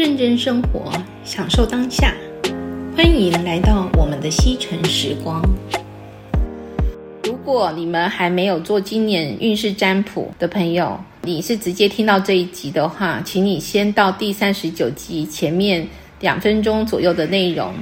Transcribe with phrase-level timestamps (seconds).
[0.00, 0.90] 认真生活，
[1.26, 2.14] 享受当下。
[2.96, 5.42] 欢迎来到我们的西城时光。
[7.24, 15.86] 如果你们还没有做今年运势占卜的朋友，你是直接听到这一集的话，请你先到第三十九集前面
[16.20, 17.74] 两分钟左右的内容，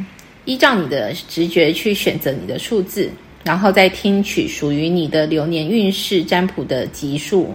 [0.44, 3.08] 依照你的直觉去选择你的数字，
[3.44, 7.54] 然后再听取属于你的流年运势占卜的集数。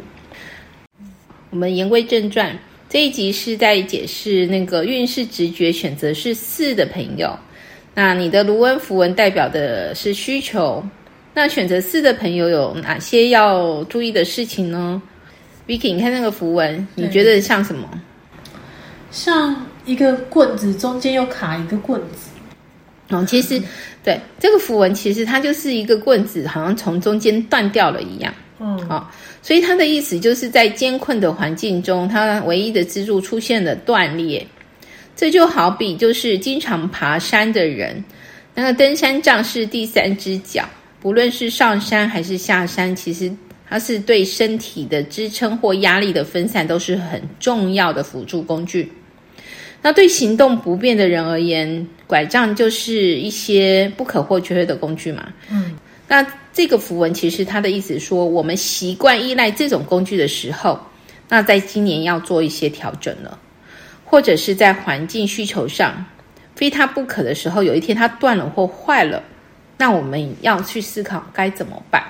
[1.50, 2.58] 我们言归正传，
[2.94, 7.36] 这一集是在解释那个运势直觉选择是四的朋友。
[7.96, 10.88] 那你的卢恩符文代表的是需求，
[11.34, 15.02] 那选择四的朋友有哪些要注意的事情呢
[15.68, 17.90] ？Vicky，你看那个符文，你觉得像什么？
[19.10, 22.30] 像一个棍子，中间又卡一个棍子。
[23.10, 23.60] 哦，其实
[24.04, 28.32] 对这个符文，其实它就是一个棍子，好像从中间断掉了一样。
[28.66, 29.08] 嗯，好、哦，
[29.42, 34.46] 所以他的意思就是在艰困的环境中，他唯一的支柱出现了断裂。
[35.16, 38.04] 这就好比就是经常爬山的人，
[38.56, 40.68] 那个登山杖是第三只脚，
[41.00, 43.32] 不论是上山还是下山，其实
[43.70, 48.92] 它是对身体的支撑或压力的分散都是很重要的辅助工具。
[49.84, 55.32] 那对行动不便的人而言，拐杖就是一些不可或缺的工具嘛。
[55.52, 55.63] 嗯。
[56.14, 60.80] 那这个符文其实它的意思说，我们习惯依赖这种工具的时候，
[61.28, 63.40] 那在今年要做一些调整了，
[64.06, 66.06] 或者是在环境需求上
[66.56, 69.24] 非它不可的时候，有一天它断了或坏了，
[69.76, 72.04] 那我们要去思考该怎么办，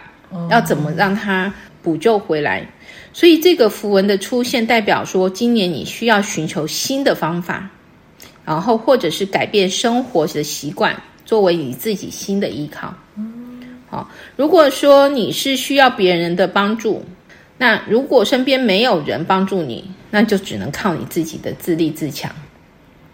[0.50, 2.68] 要怎么让它补救回来。
[3.14, 7.70] 所以这个符文的出现代表说，今年你需要寻求新的方法，
[8.44, 12.94] 然后或者是改变生活的习惯，作为你自己新的依靠。
[14.36, 17.04] 如果说你是需要别人的帮助，
[17.58, 22.32] 那如果身边没有人帮助你，那就只能靠你自己的自立自强。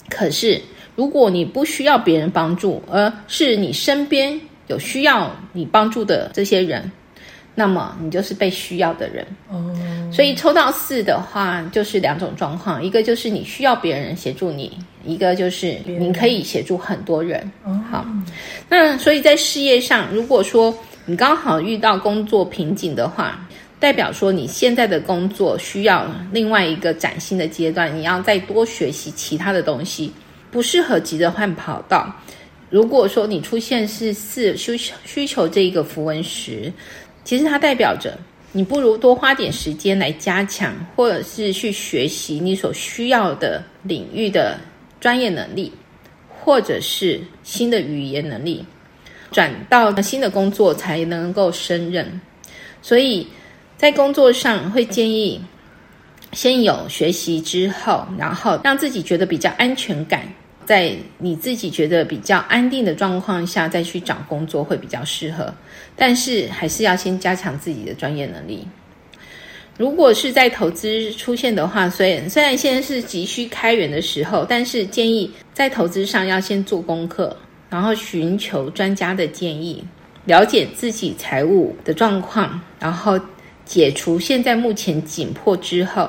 [0.10, 0.62] 可是，
[0.96, 6.92] 如果你不需要别人帮助，而是你身边有需要你帮助的这些人，
[7.56, 9.26] 那么你就是被需要的人。
[9.50, 9.76] 哦。
[10.20, 17.50] 所以抽到四的话，就是两种状况：一个就是你需要别人协助你，一个就是你可以协助很多人。
[17.90, 18.06] 好，
[18.68, 23.40] 那所以在事业上，如果说你刚好遇到工作瓶颈的话，
[23.80, 30.12] 代表说你现在的工作需要另外一个崭新的阶段，你要再多学习其他的东西，
[30.52, 32.14] 不适合急着换跑道。
[32.70, 36.70] 如果说你出现是四需求需求这一个符文时，
[37.24, 38.20] 其实它代表着
[38.52, 44.60] 你不如多花点时间来加强，或者是去学习你所需要的领域的
[45.00, 45.72] 专业能力，
[46.28, 48.66] 或者是新的语言能力。
[49.32, 52.20] 转到新的工作才能够胜任，
[52.82, 53.28] 所以
[53.78, 55.40] 在工作上会建议
[56.34, 60.28] 先有学习之后，然后让自己觉得比较安全感，
[60.70, 65.52] 在你自己觉得比较安定的状况下再去找工作会比较适合。
[65.96, 68.68] 但是还是要先加强自己的专业能力。
[69.80, 77.36] 如果是在投资出现的话，虽然虽然现在是急需开源的时候，但是建议在投资上要先做功课。
[77.68, 79.84] 然后寻求专家的建议，
[80.26, 83.20] 了解自己财务的状况，然后
[83.66, 86.08] 解除现在目前紧迫之后，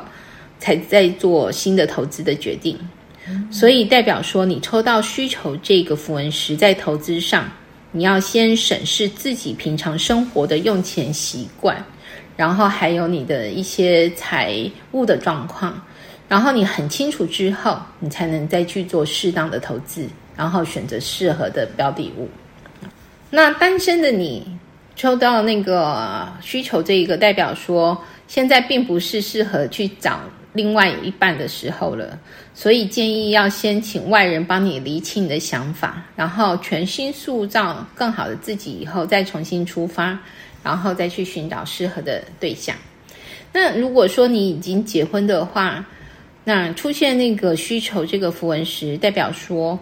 [0.59, 2.79] 才再做新的投资的决定。
[3.51, 7.51] 所以代表说，你抽到需求这个符文时，在投资上，
[7.93, 11.85] 你要先审视自己平常生活的用钱习惯，
[12.37, 15.81] 然后还有你的一些财务的状况，
[16.29, 20.09] 然后你很清楚之后，你才能再去做适当的投资。
[20.37, 22.27] 然后选择适合的标的物。
[23.29, 24.47] 那单身的你
[24.97, 30.21] 抽到那个需求这一个，代表说现在并不是适合去找
[30.53, 32.19] 另外一半的时候了，
[32.55, 40.19] 所以建议要先请外人帮你厘清你的想法，然后全心塑造更好的自己，以后再重新出发，
[40.63, 42.77] 然后再去寻找适合的对象。
[43.53, 45.85] 那如果说你已经结婚的话，
[46.45, 49.79] 那出现那个需求这个符文时，代表说。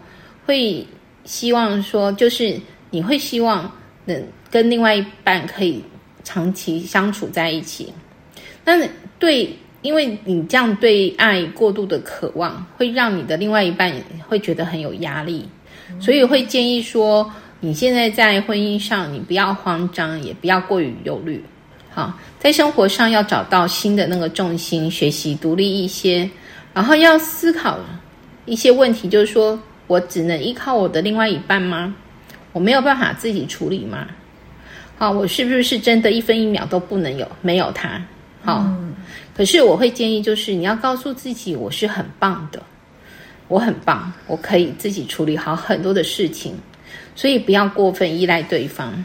[0.46, 0.82] 会
[1.26, 2.58] 希望说，就是
[2.88, 3.70] 你会希望
[4.06, 5.84] 能跟另外一半可以
[6.25, 7.92] 长期相处在一起。
[8.64, 8.88] 那
[9.19, 9.54] 对，
[9.88, 13.90] 因为你这样对爱过度的渴望，会让你的另外一半
[14.29, 15.49] 会觉得很有压力，
[15.99, 21.43] 所以会建议说，你现在在婚姻上，你不要慌张，也不要过于忧虑。
[21.88, 26.29] 好，在生活上要找到新的那个重心，学习独立一些，
[26.75, 27.79] 然后要思考
[28.44, 29.58] 一些问题，就是说。
[29.88, 31.94] 我只能依靠我的另外一半吗？
[32.52, 34.06] 我没有办法自己处理吗？
[34.99, 37.99] 好，我是不是真的一分一秒都不能有没有他？
[38.44, 38.70] 好，
[39.38, 42.61] 可是我会建议，就是你要告诉自己，我是很棒的。
[43.46, 46.56] 我很棒，我可以自己处理好很多的事情，
[47.14, 49.05] 所以不要过分依赖对方。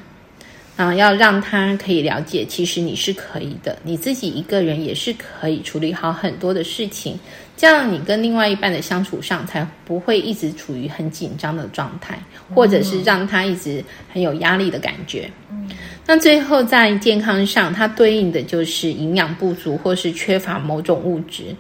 [0.75, 7.19] 啊，要让他可以了解，其实你是可以的，你自己一个人也是可以处理好很多的事情，
[7.55, 12.17] 这样你跟另外一半的相处上才不会一直处于很紧张的状态，
[12.55, 15.29] 或者是让他一直很有压力的感觉。
[15.51, 15.69] 嗯，
[16.07, 21.55] 那最后在健康上，它对应的就是营养不足或是缺乏某种物质。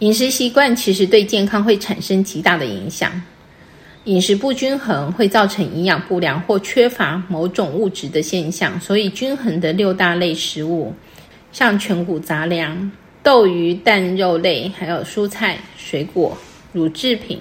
[0.00, 3.10] 饮食习惯其实对健康会产生极大的影响。
[4.08, 10.94] 饮食不均衡会造成营养不良或缺乏某种物质的现象，所以均衡的六大类食物，
[11.52, 12.90] 像全谷杂粮、
[13.22, 16.34] 豆鱼蛋肉类，还有蔬菜、水果、
[16.72, 17.38] 乳制品、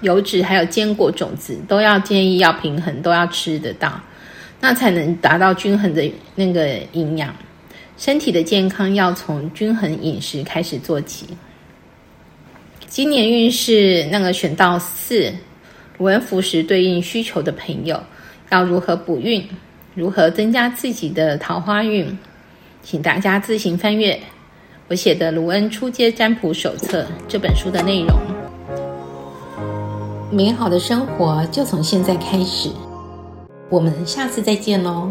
[0.00, 4.00] 油脂，还有坚果种子，都要建议要平衡，都要吃得到，
[4.58, 7.36] 那才能达到均衡的那个营养。
[7.98, 11.26] 身体的健康要从均衡饮食开始做起。
[12.88, 15.30] 今年运势那个选到四。
[15.98, 18.00] 卢恩符时对应需求的朋友，
[18.50, 19.46] 要如何补运？
[19.94, 22.18] 如何增加自己的桃花运？
[22.82, 24.20] 请大家自行翻阅
[24.88, 28.16] 我写的《卢恩出街占卜手册》这本书的内容。
[30.30, 32.70] 美好的生活就从现在开始，
[33.70, 35.10] 我们下次再见喽。